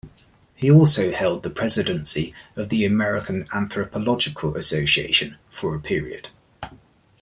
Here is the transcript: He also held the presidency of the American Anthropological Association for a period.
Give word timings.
He 0.55 0.71
also 0.71 1.11
held 1.11 1.43
the 1.43 1.51
presidency 1.51 2.33
of 2.55 2.69
the 2.69 2.85
American 2.85 3.47
Anthropological 3.53 4.55
Association 4.57 5.37
for 5.51 5.75
a 5.75 5.79
period. 5.79 6.29